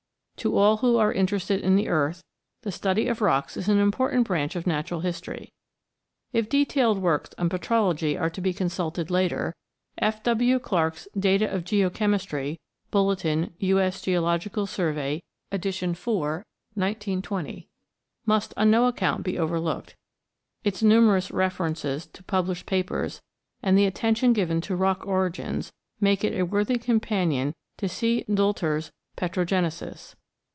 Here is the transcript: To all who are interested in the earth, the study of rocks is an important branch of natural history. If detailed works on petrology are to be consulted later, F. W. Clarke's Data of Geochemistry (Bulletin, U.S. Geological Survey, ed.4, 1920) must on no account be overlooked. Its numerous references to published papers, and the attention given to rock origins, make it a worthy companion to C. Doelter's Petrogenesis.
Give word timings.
To 0.41 0.57
all 0.57 0.77
who 0.77 0.97
are 0.97 1.13
interested 1.13 1.61
in 1.61 1.75
the 1.75 1.87
earth, 1.87 2.23
the 2.63 2.71
study 2.71 3.07
of 3.07 3.21
rocks 3.21 3.55
is 3.57 3.69
an 3.69 3.77
important 3.77 4.25
branch 4.25 4.55
of 4.55 4.65
natural 4.65 5.01
history. 5.01 5.53
If 6.33 6.49
detailed 6.49 6.97
works 6.97 7.29
on 7.37 7.47
petrology 7.47 8.19
are 8.19 8.31
to 8.31 8.41
be 8.41 8.51
consulted 8.51 9.11
later, 9.11 9.55
F. 9.99 10.23
W. 10.23 10.57
Clarke's 10.57 11.07
Data 11.15 11.47
of 11.47 11.63
Geochemistry 11.63 12.57
(Bulletin, 12.89 13.53
U.S. 13.59 14.01
Geological 14.01 14.65
Survey, 14.65 15.21
ed.4, 15.51 15.85
1920) 16.73 17.69
must 18.25 18.55
on 18.57 18.71
no 18.71 18.87
account 18.87 19.21
be 19.23 19.37
overlooked. 19.37 19.95
Its 20.63 20.81
numerous 20.81 21.29
references 21.29 22.07
to 22.07 22.23
published 22.23 22.65
papers, 22.65 23.21
and 23.61 23.77
the 23.77 23.85
attention 23.85 24.33
given 24.33 24.59
to 24.61 24.75
rock 24.75 25.05
origins, 25.05 25.71
make 25.99 26.23
it 26.23 26.33
a 26.33 26.47
worthy 26.47 26.79
companion 26.79 27.53
to 27.77 27.87
C. 27.87 28.25
Doelter's 28.27 28.91
Petrogenesis. 29.15 30.15